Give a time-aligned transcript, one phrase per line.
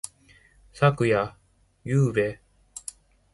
[0.73, 1.35] 昨夜。
[1.83, 2.39] ゆうべ。